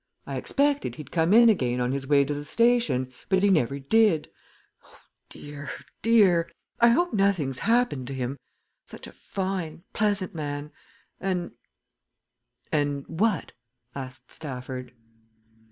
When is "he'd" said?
0.95-1.11